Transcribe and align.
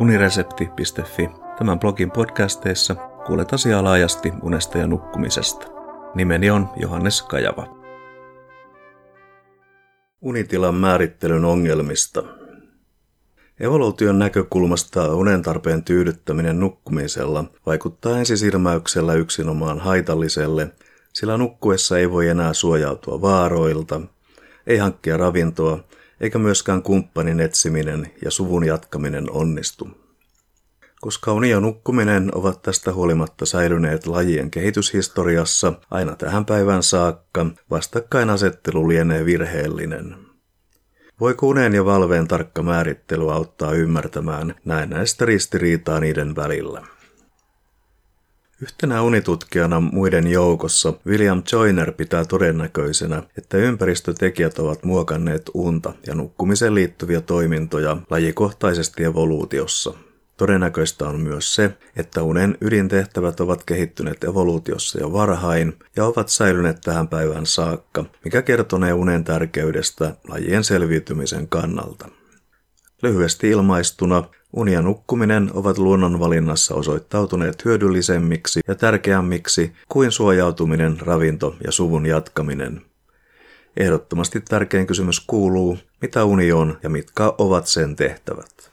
uniresepti.fi. 0.00 1.30
Tämän 1.58 1.78
blogin 1.78 2.10
podcasteissa 2.10 2.94
kuulet 3.26 3.52
asiaa 3.52 3.84
laajasti 3.84 4.32
unesta 4.42 4.78
ja 4.78 4.86
nukkumisesta. 4.86 5.66
Nimeni 6.14 6.50
on 6.50 6.68
Johannes 6.76 7.22
Kajava. 7.22 7.78
Unitilan 10.20 10.74
määrittelyn 10.74 11.44
ongelmista. 11.44 12.22
Evoluution 13.60 14.18
näkökulmasta 14.18 15.14
unen 15.14 15.42
tarpeen 15.42 15.84
tyydyttäminen 15.84 16.60
nukkumisella 16.60 17.44
vaikuttaa 17.66 18.18
ensisilmäyksellä 18.18 19.14
yksinomaan 19.14 19.78
haitalliselle, 19.80 20.72
sillä 21.12 21.36
nukkuessa 21.36 21.98
ei 21.98 22.10
voi 22.10 22.28
enää 22.28 22.52
suojautua 22.52 23.20
vaaroilta, 23.20 24.00
ei 24.66 24.78
hankkia 24.78 25.16
ravintoa 25.16 25.78
eikä 26.20 26.38
myöskään 26.38 26.82
kumppanin 26.82 27.40
etsiminen 27.40 28.10
ja 28.24 28.30
suvun 28.30 28.64
jatkaminen 28.64 29.30
onnistu. 29.30 29.88
Koska 31.00 31.32
uni 31.32 31.50
ja 31.50 31.60
nukkuminen 31.60 32.30
ovat 32.34 32.62
tästä 32.62 32.92
huolimatta 32.92 33.46
säilyneet 33.46 34.06
lajien 34.06 34.50
kehityshistoriassa 34.50 35.72
aina 35.90 36.16
tähän 36.16 36.44
päivään 36.44 36.82
saakka, 36.82 37.46
vastakkainasettelu 37.70 38.88
lienee 38.88 39.24
virheellinen. 39.24 40.16
Voiko 41.20 41.46
unen 41.46 41.74
ja 41.74 41.84
valveen 41.84 42.28
tarkka 42.28 42.62
määrittely 42.62 43.32
auttaa 43.32 43.72
ymmärtämään 43.72 44.54
näistä 44.64 45.24
ristiriitaa 45.24 46.00
niiden 46.00 46.36
välillä? 46.36 46.97
Yhtenä 48.62 49.02
unitutkijana 49.02 49.80
muiden 49.80 50.26
joukossa 50.26 50.92
William 51.06 51.42
Joyner 51.52 51.92
pitää 51.92 52.24
todennäköisenä, 52.24 53.22
että 53.38 53.56
ympäristötekijät 53.56 54.58
ovat 54.58 54.84
muokanneet 54.84 55.50
unta 55.54 55.92
ja 56.06 56.14
nukkumiseen 56.14 56.74
liittyviä 56.74 57.20
toimintoja 57.20 57.96
lajikohtaisesti 58.10 59.04
evoluutiossa. 59.04 59.94
Todennäköistä 60.36 61.08
on 61.08 61.20
myös 61.20 61.54
se, 61.54 61.76
että 61.96 62.22
unen 62.22 62.58
ydintehtävät 62.60 63.40
ovat 63.40 63.64
kehittyneet 63.64 64.24
evoluutiossa 64.24 65.00
jo 65.00 65.12
varhain 65.12 65.78
ja 65.96 66.04
ovat 66.04 66.28
säilyneet 66.28 66.80
tähän 66.84 67.08
päivään 67.08 67.46
saakka, 67.46 68.04
mikä 68.24 68.42
kertonee 68.42 68.92
unen 68.92 69.24
tärkeydestä 69.24 70.16
lajien 70.28 70.64
selviytymisen 70.64 71.48
kannalta. 71.48 72.08
Lyhyesti 73.02 73.50
ilmaistuna, 73.50 74.24
uni 74.52 74.72
ja 74.72 74.82
nukkuminen 74.82 75.50
ovat 75.54 75.78
luonnonvalinnassa 75.78 76.74
osoittautuneet 76.74 77.64
hyödyllisemmiksi 77.64 78.60
ja 78.68 78.74
tärkeämmiksi 78.74 79.72
kuin 79.88 80.12
suojautuminen, 80.12 81.00
ravinto 81.00 81.56
ja 81.64 81.72
suvun 81.72 82.06
jatkaminen. 82.06 82.82
Ehdottomasti 83.76 84.40
tärkein 84.40 84.86
kysymys 84.86 85.20
kuuluu, 85.20 85.78
mitä 86.02 86.24
uni 86.24 86.52
on 86.52 86.78
ja 86.82 86.90
mitkä 86.90 87.32
ovat 87.38 87.66
sen 87.66 87.96
tehtävät. 87.96 88.70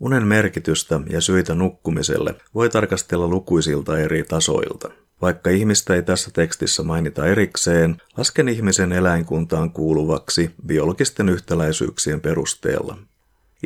Unen 0.00 0.26
merkitystä 0.26 1.00
ja 1.10 1.20
syitä 1.20 1.54
nukkumiselle 1.54 2.34
voi 2.54 2.68
tarkastella 2.68 3.28
lukuisilta 3.28 3.98
eri 3.98 4.22
tasoilta. 4.22 4.90
Vaikka 5.22 5.50
ihmistä 5.50 5.94
ei 5.94 6.02
tässä 6.02 6.30
tekstissä 6.34 6.82
mainita 6.82 7.26
erikseen, 7.26 7.96
lasken 8.16 8.48
ihmisen 8.48 8.92
eläinkuntaan 8.92 9.70
kuuluvaksi 9.70 10.50
biologisten 10.66 11.28
yhtäläisyyksien 11.28 12.20
perusteella. 12.20 12.96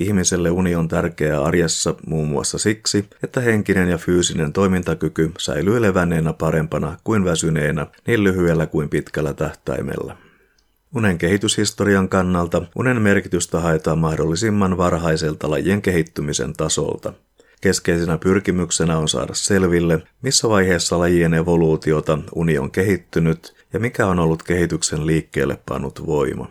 Ihmiselle 0.00 0.50
uni 0.50 0.74
on 0.74 0.88
tärkeää 0.88 1.44
arjessa 1.44 1.94
muun 2.06 2.28
muassa 2.28 2.58
siksi, 2.58 3.08
että 3.22 3.40
henkinen 3.40 3.88
ja 3.88 3.98
fyysinen 3.98 4.52
toimintakyky 4.52 5.30
säilyy 5.38 5.82
levänneenä 5.82 6.32
parempana 6.32 6.96
kuin 7.04 7.24
väsyneenä 7.24 7.86
niin 8.06 8.24
lyhyellä 8.24 8.66
kuin 8.66 8.88
pitkällä 8.88 9.34
tähtäimellä. 9.34 10.16
Unen 10.94 11.18
kehityshistorian 11.18 12.08
kannalta 12.08 12.62
unen 12.76 13.02
merkitystä 13.02 13.60
haetaan 13.60 13.98
mahdollisimman 13.98 14.76
varhaiselta 14.76 15.50
lajien 15.50 15.82
kehittymisen 15.82 16.52
tasolta. 16.52 17.12
Keskeisenä 17.60 18.18
pyrkimyksenä 18.18 18.98
on 18.98 19.08
saada 19.08 19.34
selville, 19.34 20.02
missä 20.22 20.48
vaiheessa 20.48 20.98
lajien 20.98 21.34
evoluutiota 21.34 22.18
uni 22.34 22.58
on 22.58 22.70
kehittynyt 22.70 23.54
ja 23.72 23.80
mikä 23.80 24.06
on 24.06 24.18
ollut 24.18 24.42
kehityksen 24.42 25.06
liikkeelle 25.06 25.58
pannut 25.68 26.06
voima. 26.06 26.50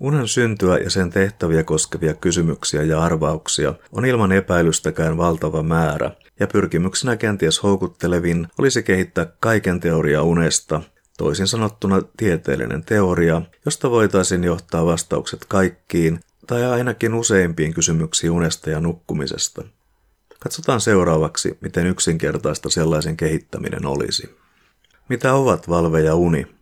Unen 0.00 0.28
syntyä 0.28 0.78
ja 0.78 0.90
sen 0.90 1.10
tehtäviä 1.10 1.64
koskevia 1.64 2.14
kysymyksiä 2.14 2.82
ja 2.82 3.02
arvauksia 3.02 3.74
on 3.92 4.04
ilman 4.04 4.32
epäilystäkään 4.32 5.16
valtava 5.16 5.62
määrä, 5.62 6.10
ja 6.40 6.46
pyrkimyksenä 6.46 7.16
kenties 7.16 7.62
houkuttelevin 7.62 8.48
olisi 8.58 8.82
kehittää 8.82 9.26
kaiken 9.40 9.80
teoria 9.80 10.22
unesta, 10.22 10.82
toisin 11.18 11.46
sanottuna 11.46 12.02
tieteellinen 12.16 12.84
teoria, 12.84 13.42
josta 13.64 13.90
voitaisiin 13.90 14.44
johtaa 14.44 14.86
vastaukset 14.86 15.44
kaikkiin 15.48 16.20
tai 16.46 16.64
ainakin 16.64 17.14
useimpiin 17.14 17.74
kysymyksiin 17.74 18.30
unesta 18.30 18.70
ja 18.70 18.80
nukkumisesta. 18.80 19.64
Katsotaan 20.40 20.80
seuraavaksi, 20.80 21.58
miten 21.60 21.86
yksinkertaista 21.86 22.70
sellaisen 22.70 23.16
kehittäminen 23.16 23.86
olisi. 23.86 24.36
Mitä 25.08 25.34
ovat 25.34 25.68
valve 25.68 26.00
ja 26.00 26.14
uni? 26.14 26.59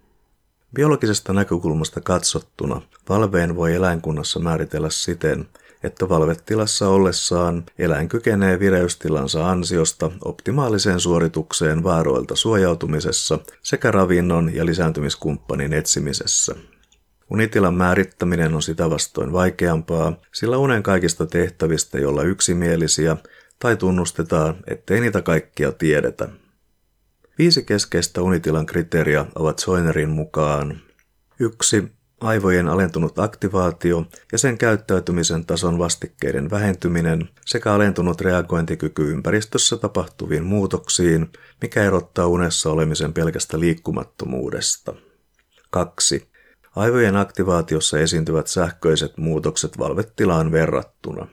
Biologisesta 0.74 1.32
näkökulmasta 1.32 2.00
katsottuna 2.00 2.80
valveen 3.08 3.56
voi 3.56 3.74
eläinkunnassa 3.74 4.40
määritellä 4.40 4.90
siten, 4.90 5.48
että 5.82 6.08
valvetilassa 6.08 6.88
ollessaan 6.88 7.64
eläin 7.78 8.08
kykenee 8.08 8.58
vireystilansa 8.58 9.50
ansiosta 9.50 10.10
optimaaliseen 10.24 11.00
suoritukseen 11.00 11.82
vaaroilta 11.82 12.36
suojautumisessa 12.36 13.38
sekä 13.62 13.90
ravinnon 13.90 14.54
ja 14.54 14.66
lisääntymiskumppanin 14.66 15.72
etsimisessä. 15.72 16.54
Unitilan 17.30 17.74
määrittäminen 17.74 18.54
on 18.54 18.62
sitä 18.62 18.90
vastoin 18.90 19.32
vaikeampaa, 19.32 20.12
sillä 20.34 20.58
unen 20.58 20.82
kaikista 20.82 21.26
tehtävistä, 21.26 21.98
jolla 21.98 22.22
yksimielisiä 22.22 23.16
tai 23.58 23.76
tunnustetaan, 23.76 24.56
ettei 24.66 25.00
niitä 25.00 25.22
kaikkia 25.22 25.72
tiedetä. 25.72 26.28
Viisi 27.38 27.62
keskeistä 27.62 28.22
unitilan 28.22 28.66
kriteeriä 28.66 29.26
ovat 29.34 29.58
Soinerin 29.58 30.08
mukaan 30.08 30.80
1. 31.40 31.84
Aivojen 32.20 32.68
alentunut 32.68 33.18
aktivaatio 33.18 34.04
ja 34.32 34.38
sen 34.38 34.58
käyttäytymisen 34.58 35.46
tason 35.46 35.78
vastikkeiden 35.78 36.50
vähentyminen 36.50 37.28
sekä 37.46 37.72
alentunut 37.72 38.20
reagointikyky 38.20 39.10
ympäristössä 39.10 39.76
tapahtuviin 39.76 40.44
muutoksiin, 40.44 41.32
mikä 41.62 41.84
erottaa 41.84 42.26
unessa 42.26 42.70
olemisen 42.70 43.12
pelkästä 43.12 43.60
liikkumattomuudesta. 43.60 44.94
2. 45.70 46.30
Aivojen 46.76 47.16
aktivaatiossa 47.16 47.98
esiintyvät 47.98 48.46
sähköiset 48.46 49.18
muutokset 49.18 49.78
valvetilaan 49.78 50.52
verrattuna. 50.52 51.26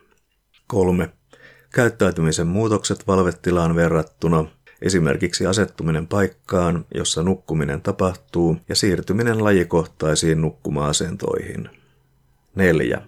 3. 0.67 1.09
Käyttäytymisen 1.73 2.47
muutokset 2.47 3.07
valvetilaan 3.07 3.75
verrattuna 3.75 4.45
Esimerkiksi 4.85 5.45
asettuminen 5.45 6.07
paikkaan, 6.07 6.85
jossa 6.95 7.23
nukkuminen 7.23 7.81
tapahtuu, 7.81 8.57
ja 8.69 8.75
siirtyminen 8.75 9.43
lajikohtaisiin 9.43 10.41
nukkuma-asentoihin. 10.41 11.69
4. 12.55 13.01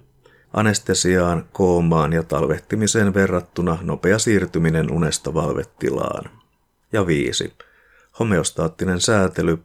Anestesiaan, 0.54 1.46
koomaan 1.52 2.14
ja 2.14 2.24
talvehtimiseen 2.24 3.14
verrattuna 3.14 3.78
nopea 3.82 4.20
siirtyminen 4.20 4.92
unesta 4.92 5.34
valvetilaan. 5.34 6.32
Ja 6.94 7.08
5. 7.08 7.54
Homeostaattinen 8.20 9.02
säätely, 9.02 9.58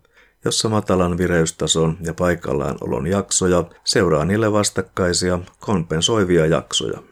jossa 0.44 0.68
matalan 0.68 1.18
vireystason 1.18 1.96
ja 2.00 2.14
paikallaan 2.14 2.76
olon 2.80 3.06
jaksoja 3.06 3.64
seuraa 3.84 4.24
niille 4.24 4.52
vastakkaisia 4.52 5.38
kompensoivia 5.60 6.46
jaksoja. 6.46 7.11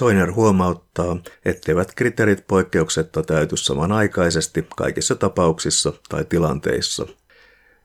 Joyner 0.00 0.32
huomauttaa, 0.32 1.16
etteivät 1.44 1.94
kriteerit 1.94 2.46
poikkeuksetta 2.46 3.22
täyty 3.22 3.56
samanaikaisesti 3.56 4.66
kaikissa 4.76 5.14
tapauksissa 5.14 5.92
tai 6.08 6.24
tilanteissa. 6.24 7.06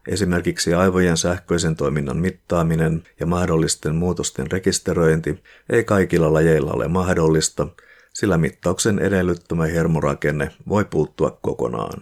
Esimerkiksi 0.08 0.74
aivojen 0.74 1.18
sähköisen 1.18 1.76
toiminnan 1.76 2.18
mittaaminen 2.18 3.04
ja 3.20 3.26
mahdollisten 3.26 3.96
muutosten 3.96 4.52
rekisteröinti 4.52 5.44
ei 5.70 5.84
kaikilla 5.84 6.34
lajeilla 6.34 6.72
ole 6.72 6.88
mahdollista, 6.88 7.68
sillä 8.14 8.38
mittauksen 8.38 9.00
edellyttämä 9.00 9.66
hermorakenne 9.66 10.52
voi 10.68 10.86
puuttua 10.86 11.40
kokonaan. 11.42 12.02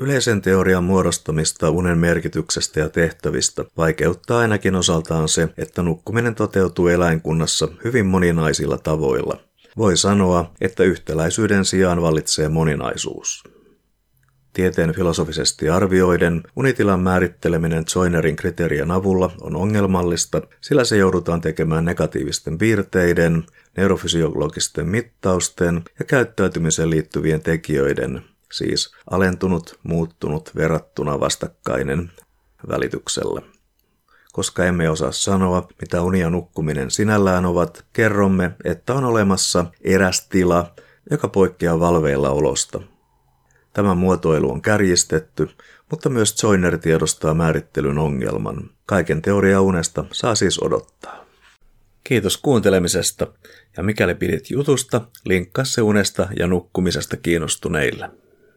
Yleisen 0.00 0.42
teorian 0.42 0.84
muodostamista 0.84 1.70
unen 1.70 1.98
merkityksestä 1.98 2.80
ja 2.80 2.88
tehtävistä 2.88 3.64
vaikeuttaa 3.76 4.38
ainakin 4.38 4.74
osaltaan 4.74 5.28
se, 5.28 5.48
että 5.58 5.82
nukkuminen 5.82 6.34
toteutuu 6.34 6.88
eläinkunnassa 6.88 7.68
hyvin 7.84 8.06
moninaisilla 8.06 8.78
tavoilla. 8.78 9.40
Voi 9.76 9.96
sanoa, 9.96 10.52
että 10.60 10.82
yhtäläisyyden 10.84 11.64
sijaan 11.64 12.02
vallitsee 12.02 12.48
moninaisuus. 12.48 13.44
Tieteen 14.52 14.94
filosofisesti 14.94 15.68
arvioiden 15.68 16.42
unitilan 16.56 17.00
määritteleminen 17.00 17.84
Joinerin 17.94 18.36
kriteerien 18.36 18.90
avulla 18.90 19.30
on 19.40 19.56
ongelmallista, 19.56 20.42
sillä 20.60 20.84
se 20.84 20.96
joudutaan 20.96 21.40
tekemään 21.40 21.84
negatiivisten 21.84 22.58
piirteiden, 22.58 23.44
neurofysiologisten 23.76 24.88
mittausten 24.88 25.82
ja 25.98 26.04
käyttäytymiseen 26.04 26.90
liittyvien 26.90 27.40
tekijöiden, 27.40 28.22
siis 28.54 28.94
alentunut, 29.10 29.78
muuttunut, 29.82 30.50
verrattuna 30.56 31.20
vastakkainen 31.20 32.12
välityksellä. 32.68 33.42
koska 34.32 34.64
emme 34.64 34.90
osaa 34.90 35.12
sanoa, 35.12 35.68
mitä 35.80 36.02
uni 36.02 36.20
ja 36.20 36.30
nukkuminen 36.30 36.90
sinällään 36.90 37.46
ovat, 37.46 37.84
kerromme, 37.92 38.50
että 38.64 38.94
on 38.94 39.04
olemassa 39.04 39.66
eräs 39.80 40.28
tila, 40.28 40.74
joka 41.10 41.28
poikkeaa 41.28 41.80
valveilla 41.80 42.30
olosta. 42.30 42.80
Tämä 43.72 43.94
muotoilu 43.94 44.52
on 44.52 44.62
kärjistetty, 44.62 45.48
mutta 45.90 46.08
myös 46.08 46.42
Joyner 46.42 46.78
tiedostaa 46.78 47.34
määrittelyn 47.34 47.98
ongelman. 47.98 48.70
Kaiken 48.86 49.22
teoria 49.22 49.60
unesta 49.60 50.04
saa 50.12 50.34
siis 50.34 50.62
odottaa. 50.62 51.24
Kiitos 52.04 52.36
kuuntelemisesta, 52.36 53.26
ja 53.76 53.82
mikäli 53.82 54.14
pidit 54.14 54.50
jutusta, 54.50 55.00
linkkaa 55.24 55.64
se 55.64 55.82
unesta 55.82 56.28
ja 56.38 56.46
nukkumisesta 56.46 57.16
kiinnostuneille. 57.16 58.10